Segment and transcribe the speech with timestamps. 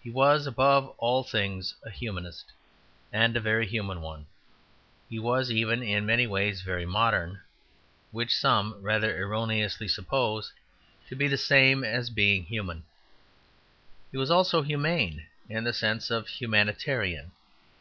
[0.00, 2.52] He was above all things a Humanist
[3.12, 4.26] and a very human one.
[5.10, 7.40] He was even in many ways very modern,
[8.12, 10.52] which some rather erroneously suppose
[11.08, 12.84] to be the same as being human;
[14.12, 17.32] he was also humane, in the sense of humanitarian.